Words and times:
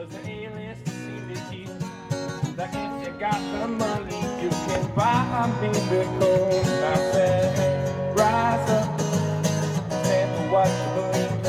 Cause 0.00 0.08
the 0.08 0.30
aliens 0.30 0.78
seem 0.88 1.28
to 1.28 1.34
teach 1.50 2.56
that 2.56 2.70
if 2.72 3.06
you 3.06 3.12
got 3.20 3.38
the 3.52 3.68
money, 3.68 4.16
you 4.42 4.48
can 4.48 4.94
buy 4.94 5.46
me 5.60 5.68
Bitcoin. 5.90 6.64
I 6.82 6.96
said, 7.12 8.18
rise 8.18 8.70
up, 8.70 8.98
stand 9.90 10.30
for 10.38 10.46
what 10.54 10.68
you 10.80 10.88
believe. 10.96 11.44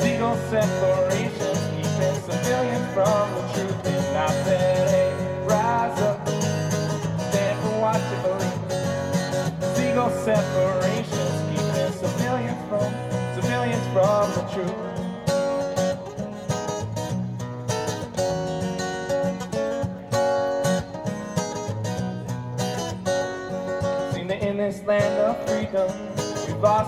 Zero 0.00 0.30
separation, 0.48 1.56
keeping 1.74 2.18
civilians 2.22 2.88
from 2.94 3.34
the 3.34 3.42
truth. 3.52 3.84
And 3.84 4.16
I 4.16 4.28
said, 4.44 4.88
hey, 4.90 5.10
rise 5.44 6.00
up, 6.02 6.28
stand 7.32 7.58
for 7.64 7.74
what 7.82 8.00
you 8.12 8.18
believe. 8.28 8.62
Zero 9.76 10.08
separation, 10.24 10.89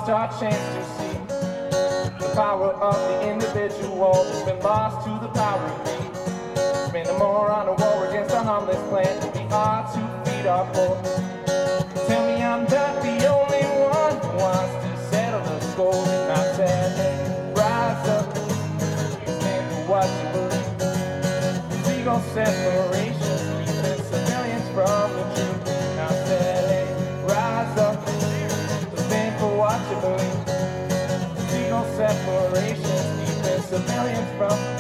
lost 0.07 0.41
our 0.41 0.41
chance 0.41 0.57
to 0.75 0.85
see 0.97 1.19
the 2.19 2.35
power 2.35 2.73
of 2.73 2.95
the 2.95 3.31
individual 3.31 4.13
that's 4.15 4.43
been 4.43 4.59
lost 4.61 5.07
to 5.07 5.11
the 5.25 5.33
power 5.33 5.61
of 5.61 5.85
me. 5.87 6.89
Spending 6.89 7.19
more 7.19 7.51
on 7.51 7.69
a 7.69 7.75
war 7.75 8.09
against 8.09 8.35
a 8.35 8.43
harmless 8.43 8.81
plant 8.89 9.35
we 9.35 9.43
are 9.53 9.83
to 9.93 10.31
feed 10.31 10.47
our 10.47 10.67
poor. 10.73 11.42
Civilians 33.87 34.29
from 34.39 34.72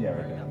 Yeah, 0.00 0.12
right 0.12 0.28
there. 0.30 0.49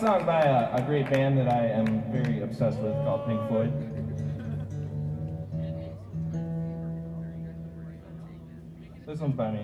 song 0.00 0.24
by 0.24 0.40
a, 0.40 0.76
a 0.76 0.80
great 0.80 1.10
band 1.10 1.36
that 1.36 1.46
I 1.46 1.66
am 1.66 2.10
very 2.10 2.40
obsessed 2.40 2.78
with 2.78 2.94
called 3.04 3.26
Pink 3.26 3.38
Floyd. 3.48 3.70
This 9.06 9.20
one's 9.20 9.34
by 9.34 9.50
me. 9.50 9.62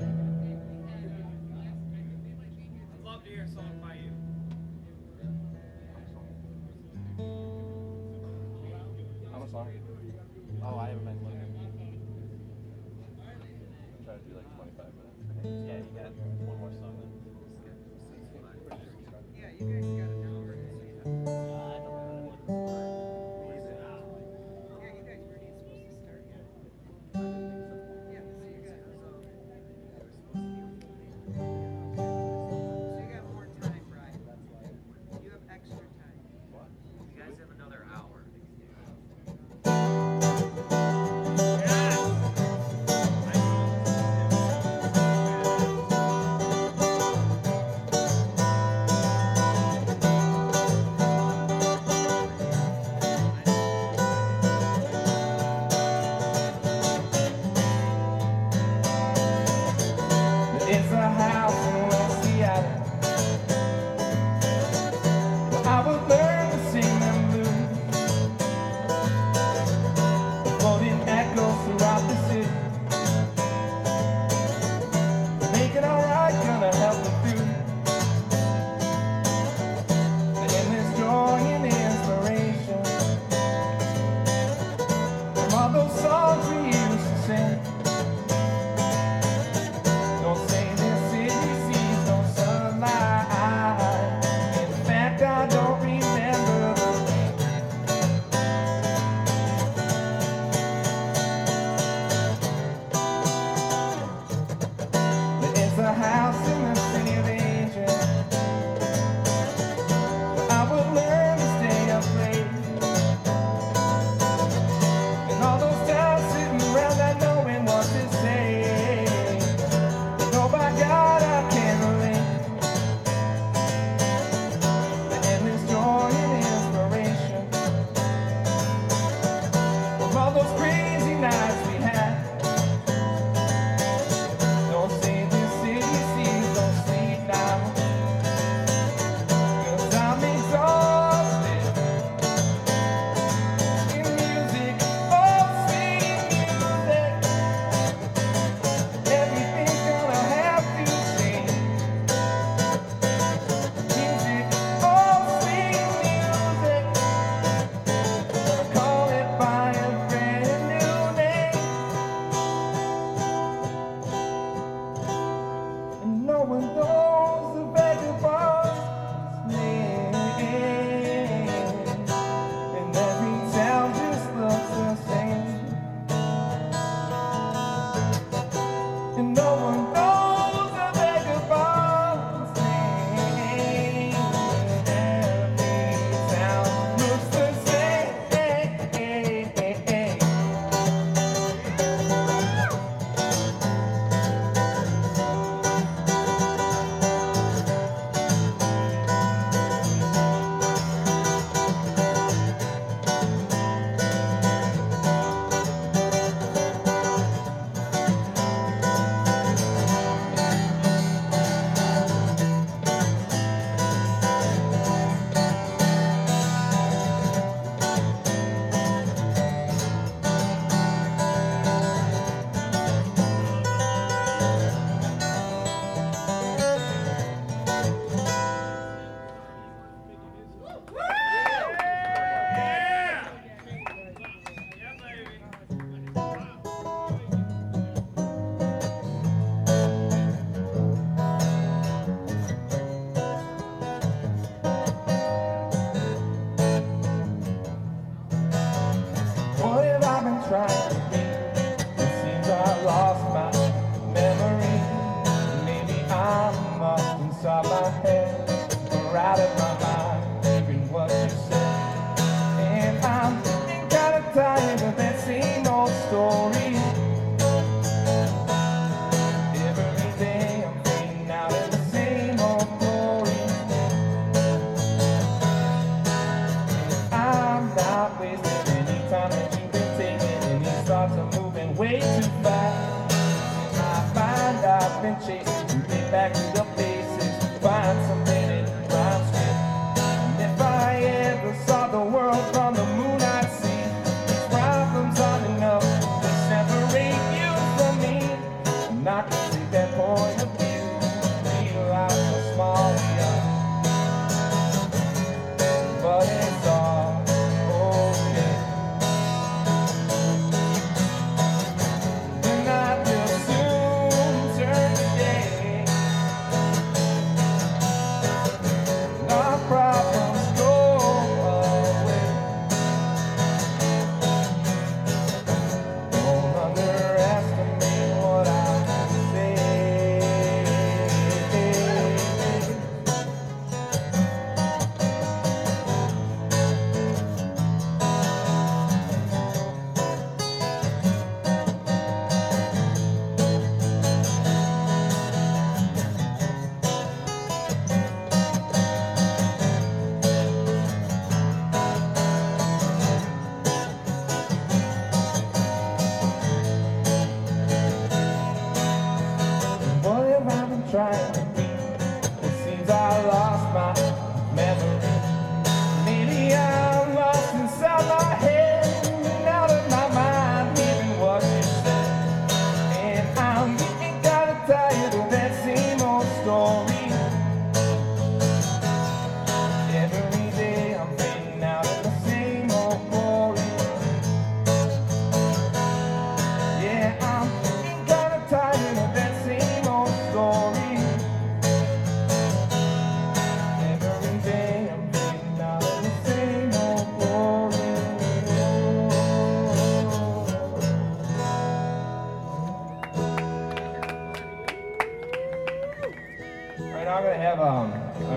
Oh, 10.63 10.79
I 10.79 10.89
haven't 10.89 11.05
been 11.05 11.25
looking. 11.25 11.41
I'm 13.99 14.05
trying 14.05 14.19
to 14.19 14.25
do 14.25 14.35
like 14.35 14.57
25 14.57 14.95
minutes. 14.97 15.06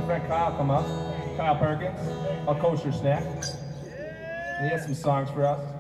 friend 0.09 0.27
Kyle 0.27 0.51
come 0.53 0.71
up. 0.71 0.87
Kyle 1.37 1.55
Perkins, 1.55 1.99
a 2.47 2.55
kosher 2.55 2.91
snack. 2.91 3.23
And 3.23 4.65
he 4.65 4.71
has 4.71 4.83
some 4.83 4.95
songs 4.95 5.29
for 5.29 5.45
us. 5.45 5.78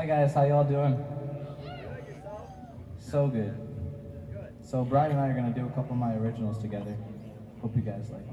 Hi 0.00 0.06
guys, 0.06 0.32
how 0.32 0.44
y'all 0.44 0.64
doing? 0.64 0.96
So 2.98 3.28
good. 3.28 3.54
So 4.62 4.82
Brian 4.82 5.10
and 5.12 5.20
I 5.20 5.28
are 5.28 5.34
gonna 5.34 5.52
do 5.52 5.66
a 5.66 5.68
couple 5.68 5.92
of 5.92 5.98
my 5.98 6.14
originals 6.14 6.56
together. 6.56 6.96
Hope 7.60 7.76
you 7.76 7.82
guys 7.82 8.10
like. 8.10 8.29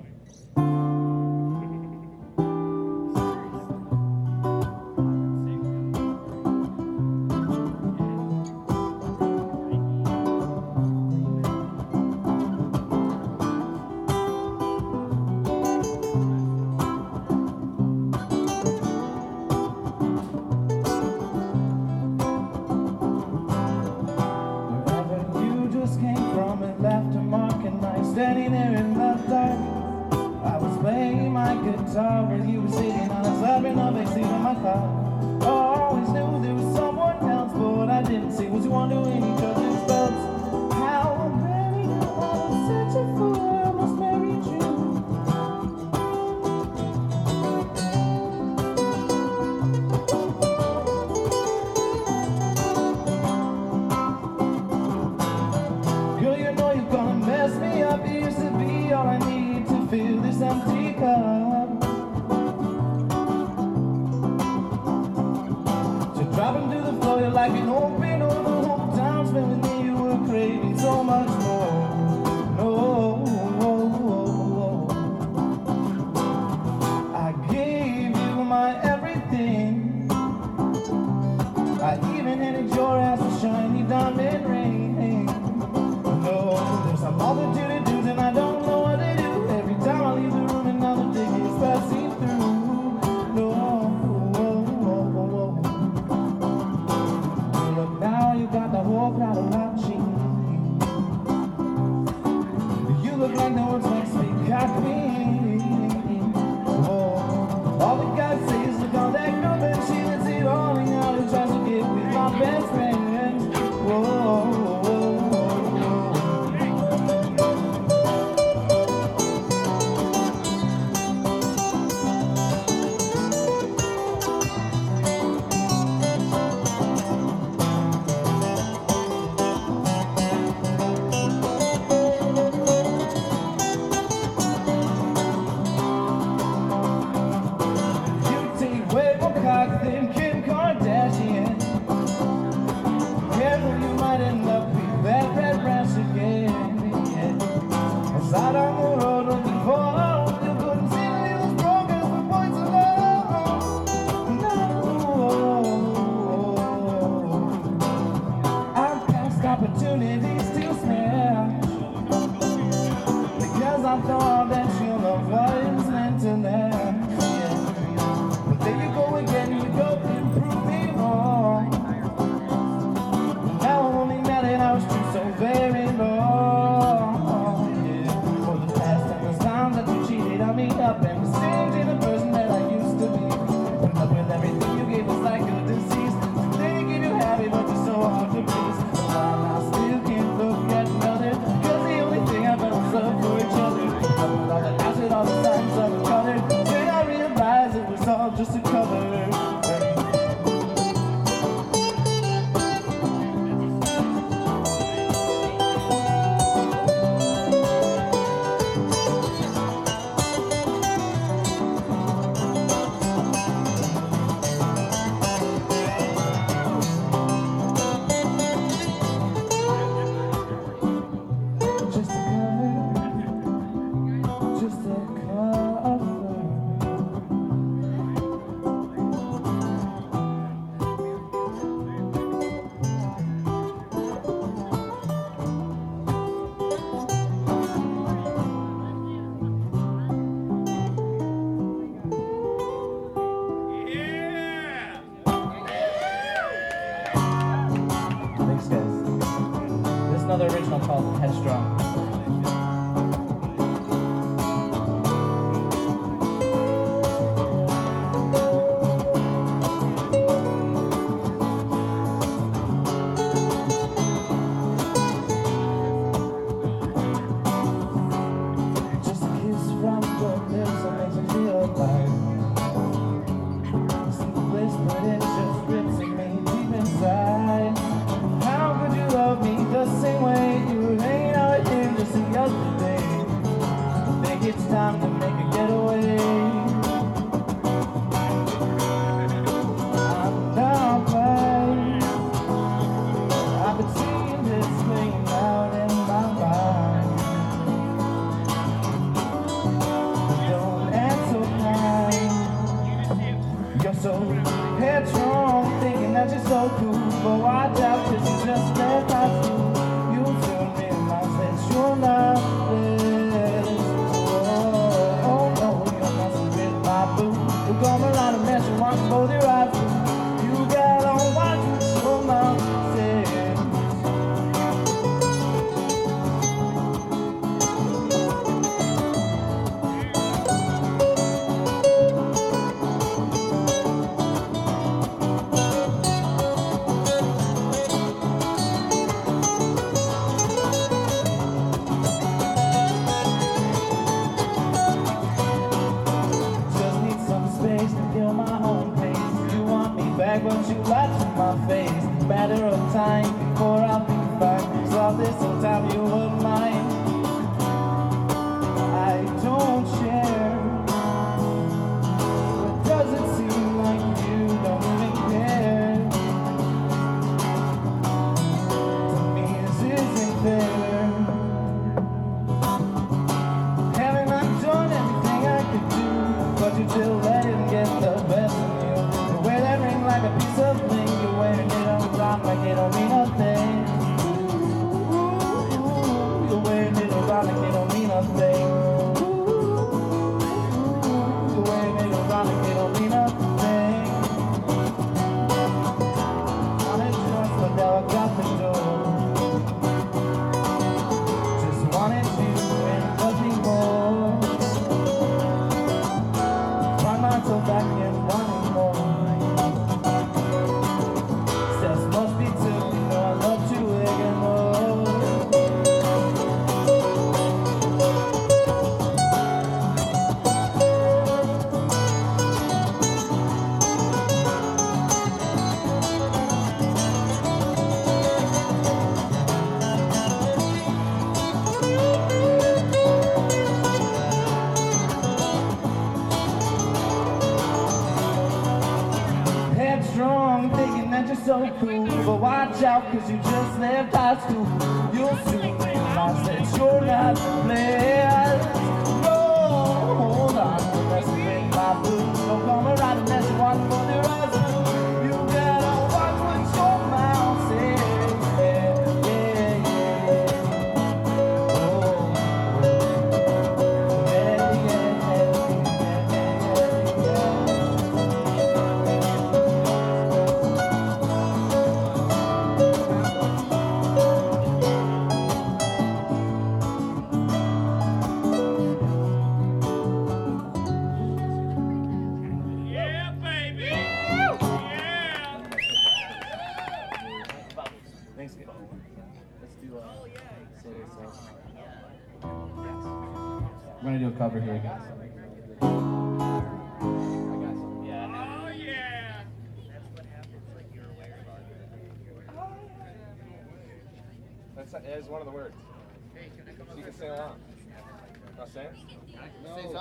Out, 442.84 443.12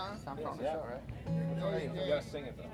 Say 0.06 0.12
something? 0.24 0.46
I'm 0.46 0.52
from 0.54 0.58
the 0.58 0.70
show, 0.70 0.84
right? 0.88 1.02
Oh, 1.62 1.76
you 1.76 1.90
gotta 2.08 2.22
sing 2.22 2.44
it 2.44 2.56
though. 2.56 2.70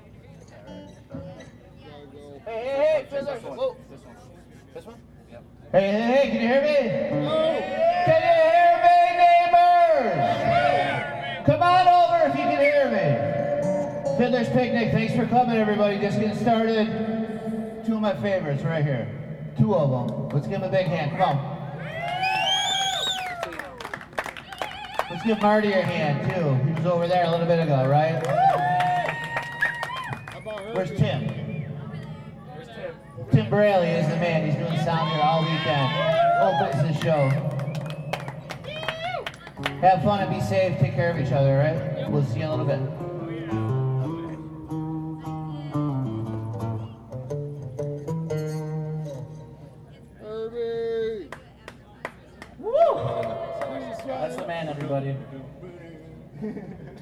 Hey, 2.45 2.59
hey, 2.63 2.75
hey, 2.75 3.05
Fiddler! 3.09 3.37
Whoa! 3.37 3.75
This 3.89 4.01
one. 4.01 4.15
This 4.73 4.85
one? 4.85 4.99
Hey, 5.71 5.91
hey, 5.91 6.01
hey, 6.01 6.29
can 6.29 6.41
you 6.41 6.47
hear 6.47 6.61
me? 6.61 6.77
Oh. 7.27 7.59
Can 8.05 8.21
you 8.21 8.33
hear 8.53 8.75
me, 8.85 8.97
neighbors? 9.47 10.13
Come 11.47 11.61
on 11.63 11.87
over 11.87 12.19
if 12.27 12.35
you 12.37 12.43
can 12.43 12.61
hear 12.61 12.85
me. 12.91 13.07
Fiddler's 14.17 14.49
Picnic, 14.49 14.91
thanks 14.91 15.15
for 15.15 15.25
coming, 15.25 15.57
everybody. 15.57 15.97
Just 15.99 16.19
getting 16.19 16.37
started. 16.37 17.83
Two 17.85 17.95
of 17.95 18.01
my 18.01 18.13
favorites 18.21 18.63
right 18.63 18.85
here. 18.85 19.07
Two 19.57 19.73
of 19.73 19.89
them. 19.89 20.29
Let's 20.29 20.45
give 20.47 20.61
them 20.61 20.69
a 20.69 20.71
big 20.71 20.85
hand. 20.85 21.17
Come 21.17 21.21
on. 21.21 21.52
Let's 25.13 25.25
give 25.25 25.41
Marty 25.43 25.71
a 25.71 25.79
hand, 25.83 26.27
too. 26.33 26.55
He 26.67 26.73
was 26.73 26.87
over 26.87 27.07
there 27.07 27.25
a 27.25 27.29
little 27.29 27.45
bit 27.45 27.59
ago, 27.59 27.87
right? 27.87 28.19
Where's 30.73 30.89
Tim? 30.89 31.27
Tim 33.31 33.47
Braley 33.47 33.89
is 33.89 34.07
the 34.07 34.15
man. 34.15 34.43
He's 34.43 34.55
doing 34.55 34.75
sound 34.79 35.11
here 35.11 35.21
all 35.21 35.43
weekend. 35.43 35.93
Opens 36.41 36.81
the 36.81 36.93
show. 37.05 37.29
Have 39.81 40.03
fun 40.03 40.21
and 40.21 40.33
be 40.33 40.41
safe. 40.41 40.79
Take 40.79 40.95
care 40.95 41.11
of 41.11 41.19
each 41.19 41.31
other, 41.31 41.59
right? 41.59 42.09
We'll 42.09 42.25
see 42.25 42.39
you 42.39 42.45
in 42.45 42.49
a 42.49 42.55
little 42.55 42.65
bit. 42.65 43.12
Everybody. 54.93 55.17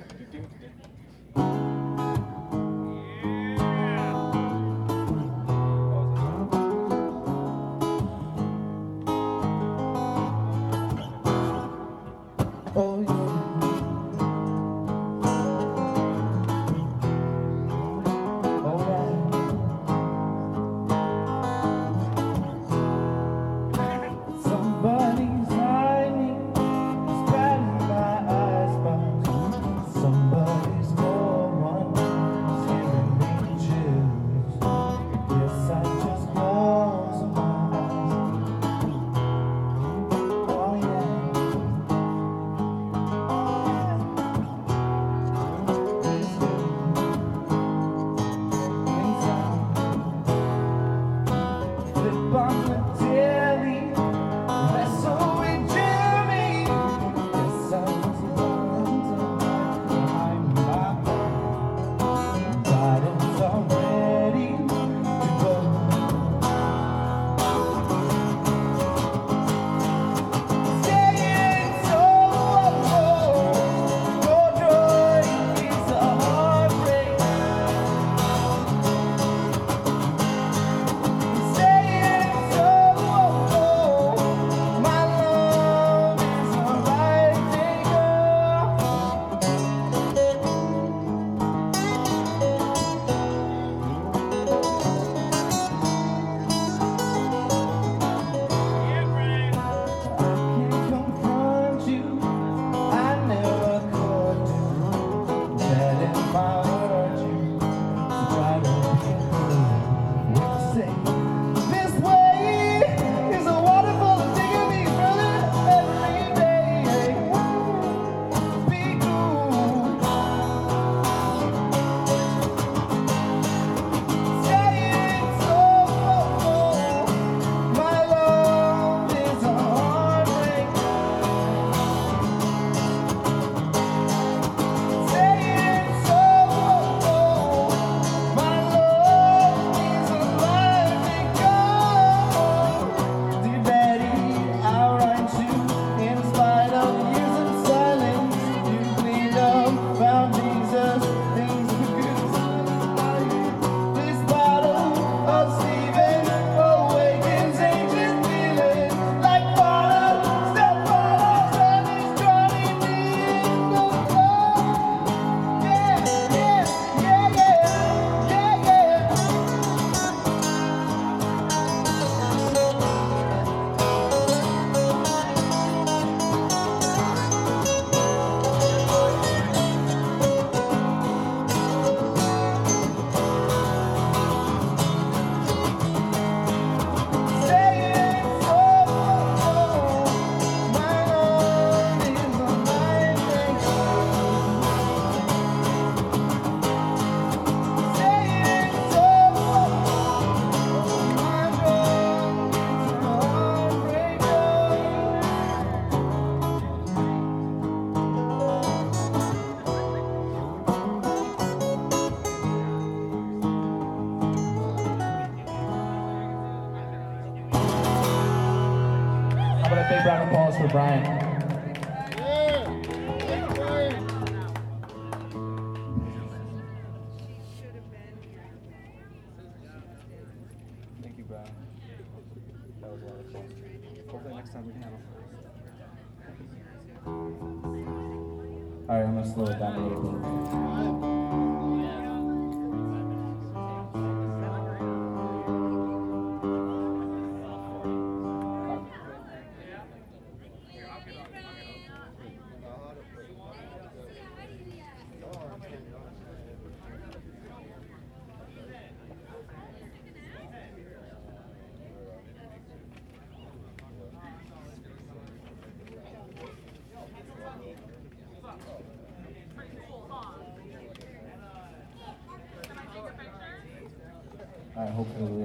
Brian. 220.72 221.11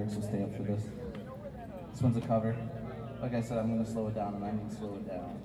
So 0.09 0.21
stay 0.21 0.43
up 0.43 0.57
for 0.57 0.63
this. 0.63 0.83
This 1.93 2.03
one's 2.03 2.17
a 2.17 2.21
cover. 2.21 2.57
Like 3.21 3.35
I 3.35 3.41
said, 3.41 3.59
I'm 3.59 3.77
gonna 3.77 3.91
slow 3.91 4.09
it 4.09 4.15
down, 4.15 4.35
and 4.35 4.45
I 4.45 4.53
mean 4.53 4.71
slow 4.71 4.95
it 4.95 5.09
down. 5.09 5.36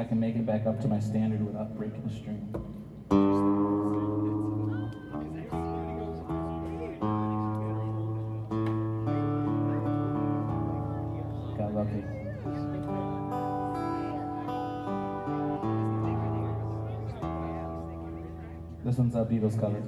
I 0.00 0.04
can 0.04 0.18
make 0.18 0.34
it 0.34 0.46
back 0.46 0.64
up 0.64 0.80
to 0.80 0.88
my 0.88 0.98
standard 0.98 1.44
without 1.44 1.76
breaking 1.76 2.02
the 2.02 2.14
string. 2.14 2.40
Got 11.58 11.74
lucky. 11.74 12.02
This 18.82 18.96
one's 18.96 19.14
a 19.14 19.18
Beatles 19.18 19.60
cover. 19.60 19.82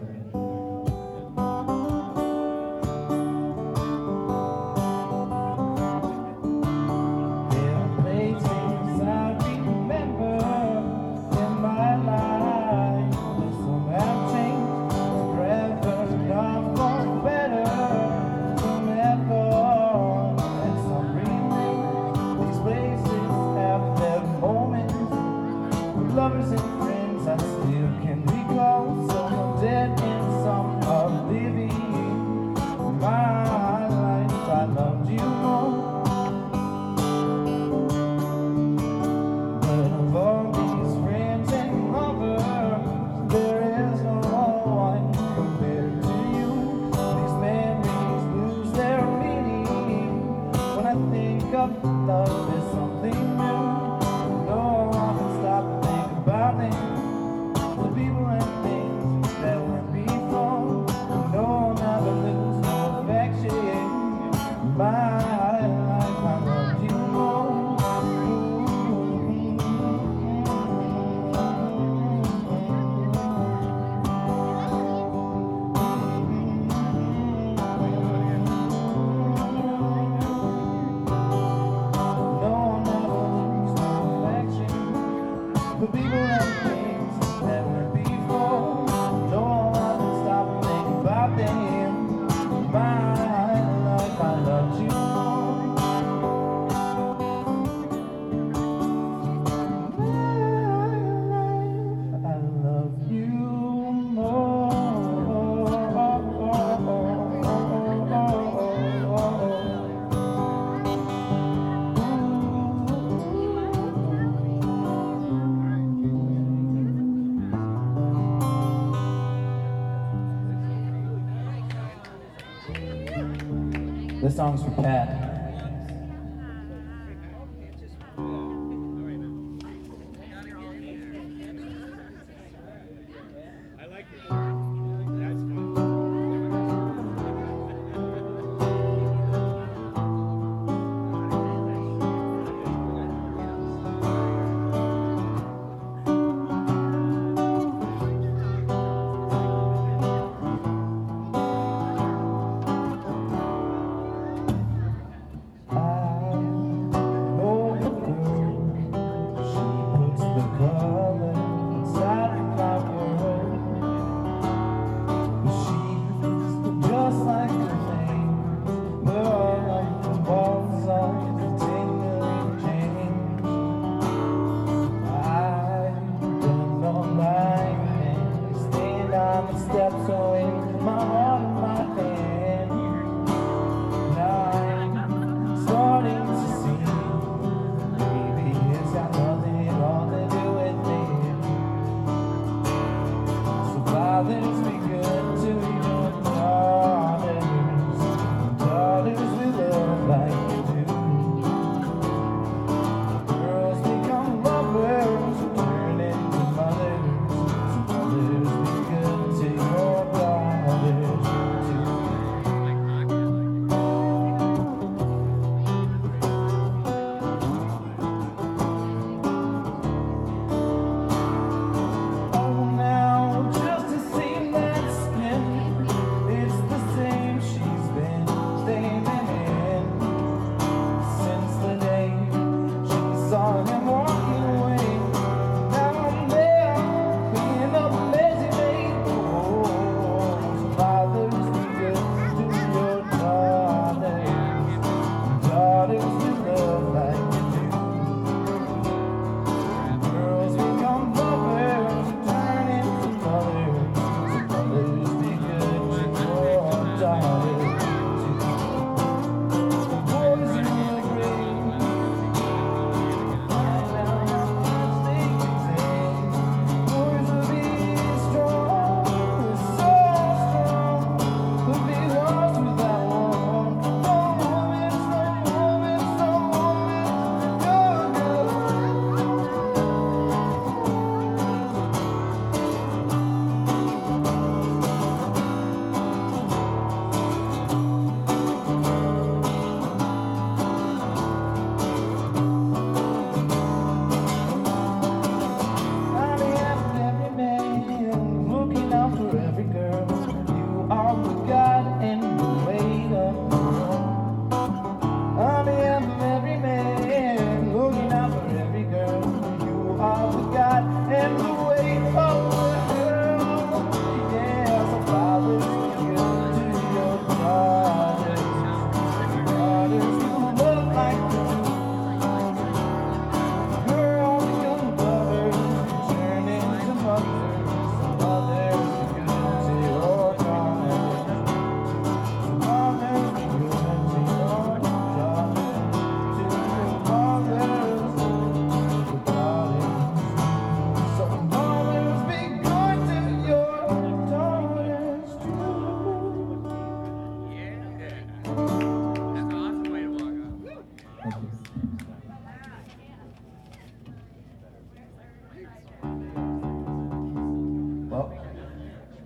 songs 124.43 124.64
for 124.64 124.82
Pat. 124.82 125.11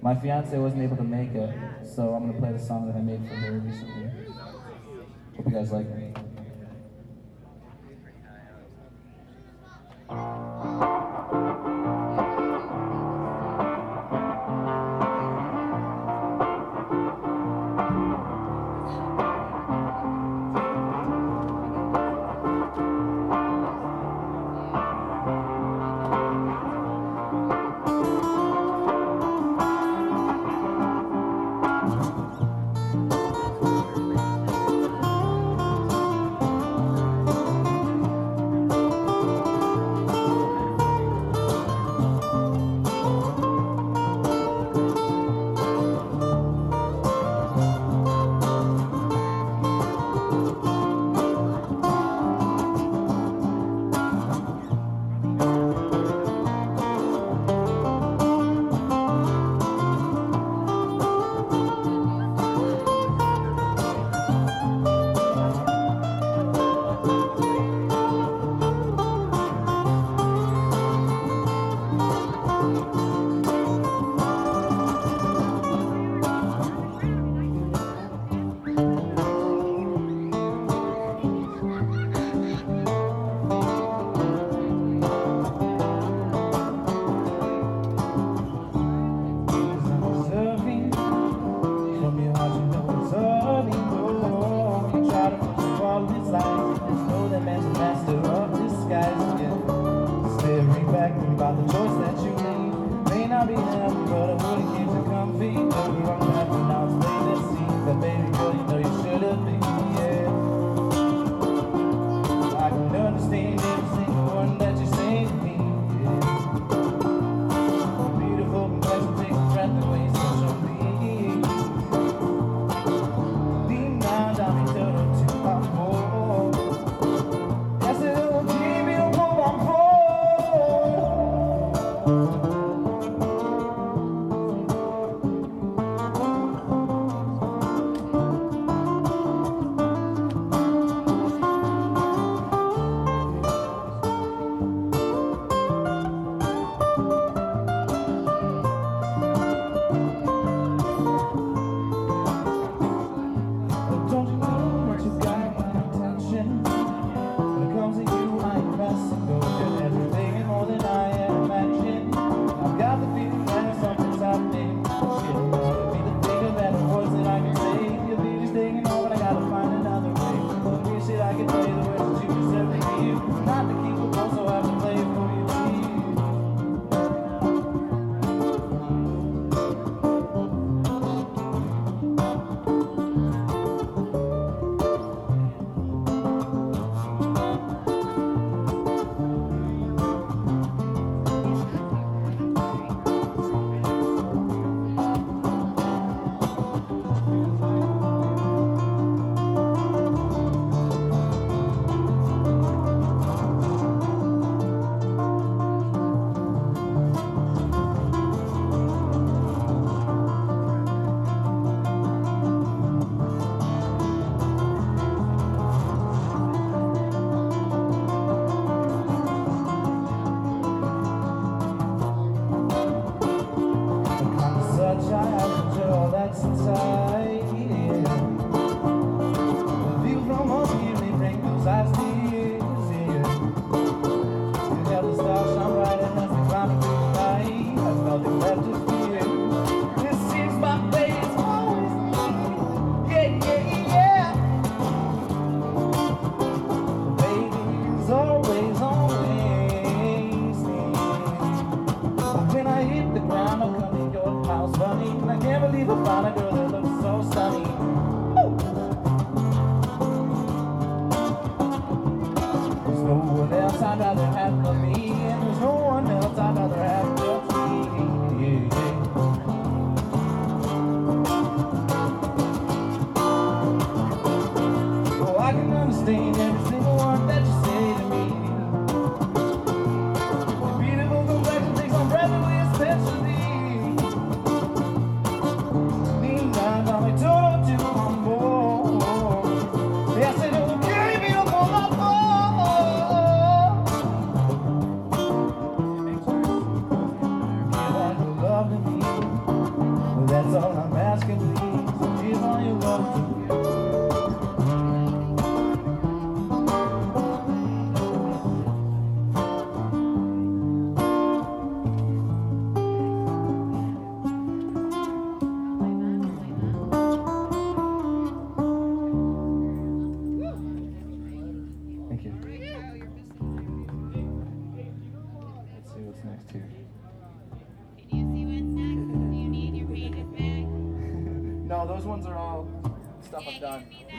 My 0.07 0.15
fiance 0.15 0.57
wasn't 0.57 0.83
able 0.83 0.97
to 0.99 1.03
make 1.03 1.35
it, 1.35 1.51
so 1.83 2.15
I'm 2.15 2.29
gonna 2.29 2.39
play 2.39 2.53
the 2.53 2.65
song 2.65 2.87
that 2.87 2.95
I 2.95 3.01
made 3.01 3.29
for 3.29 3.35
her 3.35 3.59
recently. 3.59 4.09
Hope 5.37 5.47
you 5.47 5.53
guys 5.53 5.73
like 5.73 5.87
it. 5.87 5.96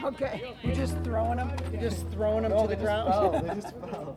Okay. 0.08 0.54
You're 0.62 0.74
just 0.74 0.96
throwing 1.04 1.36
them. 1.36 1.52
You're 1.70 1.82
just 1.82 2.08
throwing 2.08 2.44
them 2.44 2.52
no, 2.52 2.62
to 2.62 2.68
the 2.68 2.76
ground. 2.76 3.10
Fell. 3.10 3.30
They 3.30 3.54
just 3.60 3.76
fell. 3.76 4.16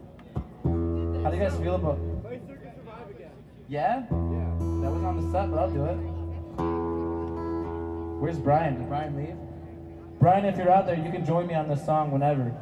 How 0.64 1.30
do 1.30 1.36
you 1.36 1.44
guys 1.44 1.58
feel 1.60 1.76
about? 1.76 2.00
Yeah. 3.68 4.06
Yeah. 4.10 4.56
That 4.82 4.92
was 4.92 5.04
on 5.04 5.18
the 5.22 5.32
set, 5.34 5.52
but 5.52 5.60
I'll 5.60 5.70
do 5.70 5.84
it. 5.84 5.98
Where's 8.22 8.40
Brian? 8.40 8.78
Did 8.78 8.88
Brian 8.88 9.18
leave? 9.18 9.36
Brian, 10.20 10.46
if 10.46 10.56
you're 10.56 10.72
out 10.72 10.86
there, 10.86 10.96
you 10.96 11.12
can 11.12 11.26
join 11.26 11.46
me 11.46 11.56
on 11.56 11.68
this 11.68 11.86
song 11.86 12.12
whenever. 12.12 12.54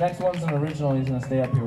Next 0.00 0.18
one's 0.18 0.42
an 0.42 0.54
original. 0.54 0.94
He's 0.94 1.08
gonna 1.08 1.20
stay 1.20 1.42
up 1.42 1.52
here. 1.52 1.59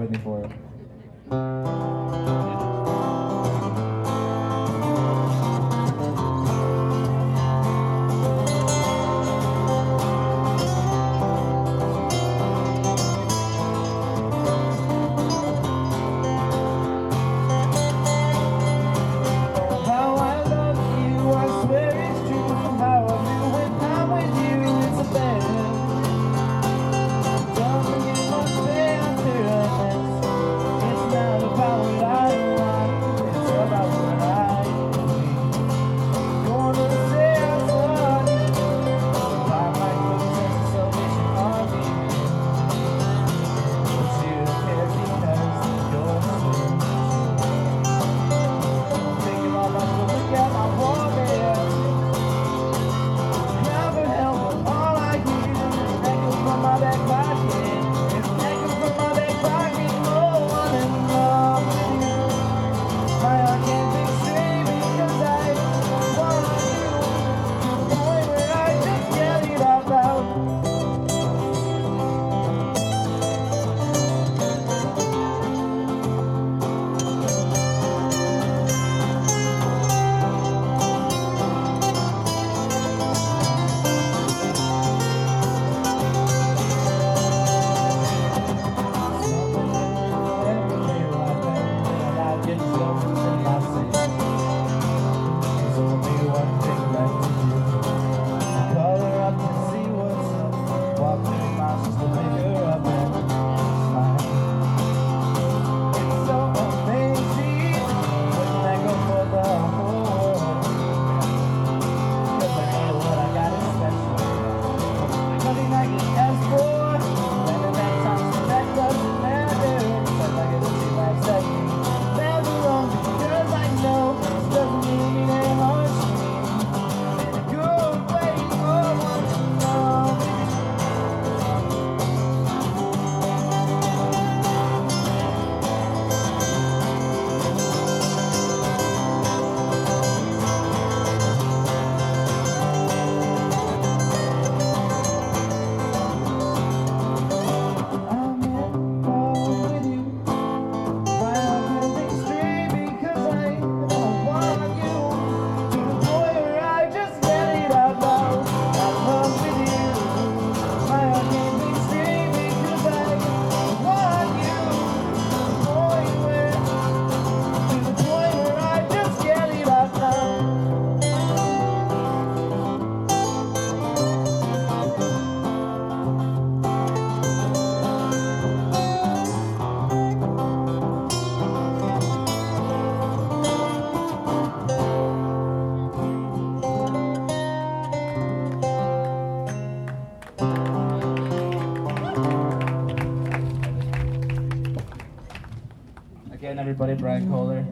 Everybody, 196.84 197.02
Brian 197.02 197.30
Kohler. 197.30 197.66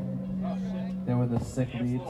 They 1.05 1.13
were 1.13 1.27
the 1.27 1.43
sick 1.43 1.73
leads. 1.73 2.01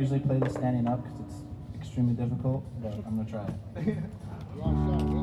Usually 0.00 0.20
play 0.20 0.38
this 0.38 0.54
standing 0.54 0.88
up 0.88 1.02
because 1.02 1.20
it's 1.20 1.42
extremely 1.74 2.14
difficult, 2.14 2.64
but 2.82 2.94
I'm 3.06 3.18
gonna 3.18 3.28
try 3.28 3.46
it. 3.76 3.98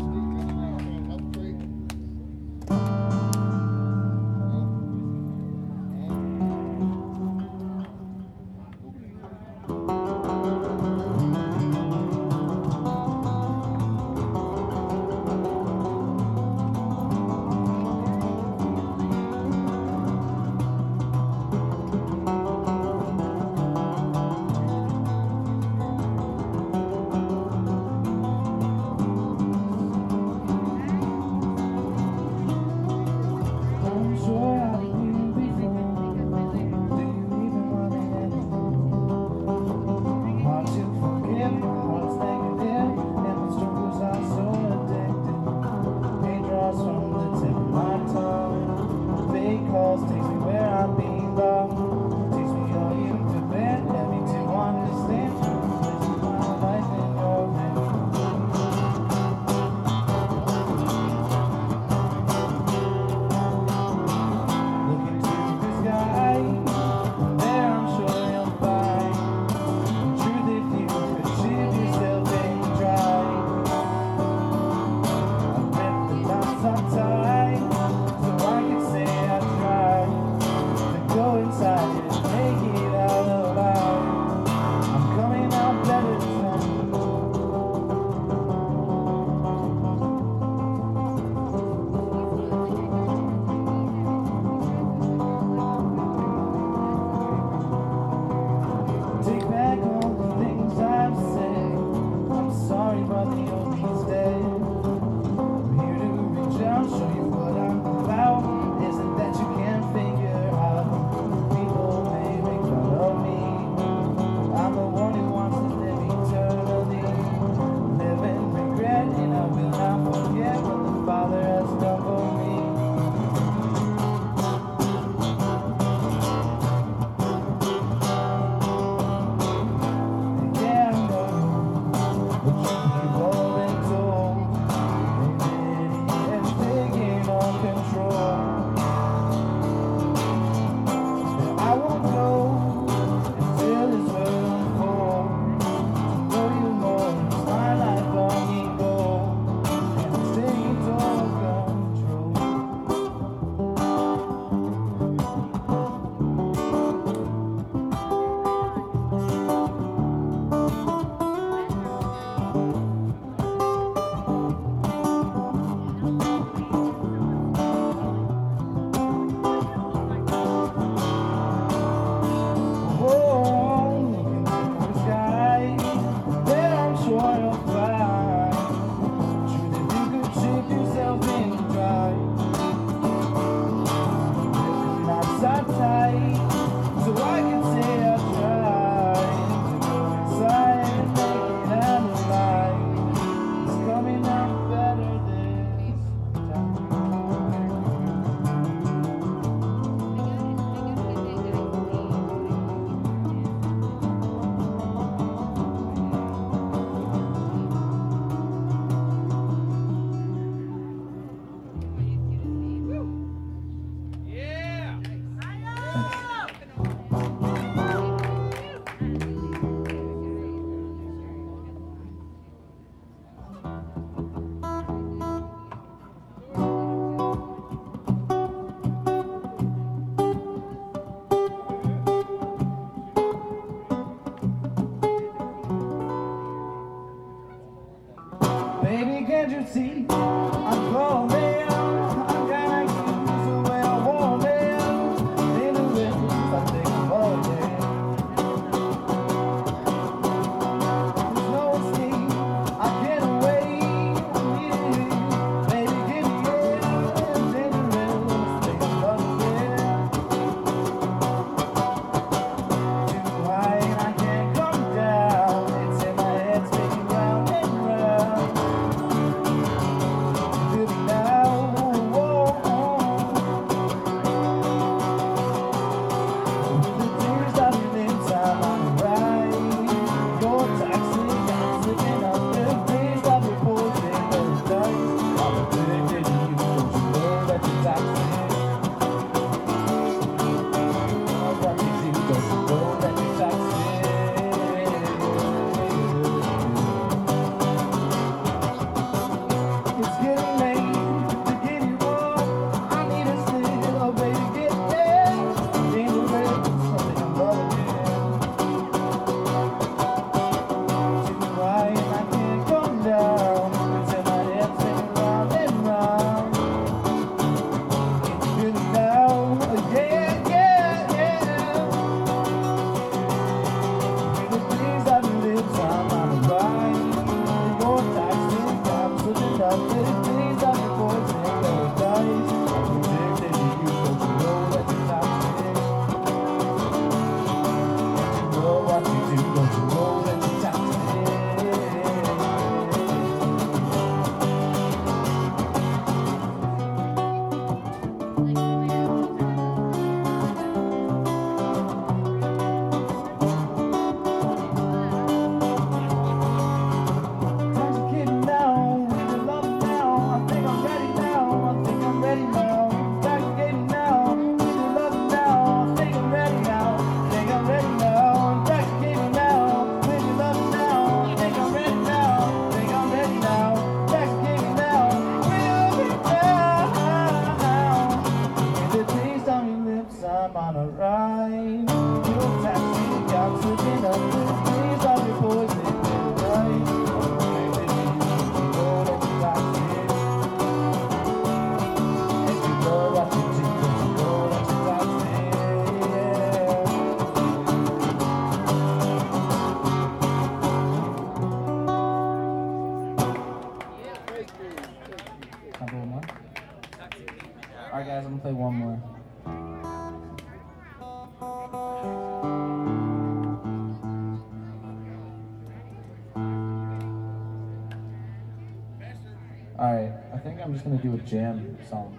gonna 420.89 421.01
do 421.01 421.13
a 421.13 421.17
jam 421.17 421.77
song. 421.89 422.17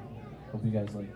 Hope 0.52 0.62
you 0.64 0.70
guys 0.70 0.94
like 0.94 1.08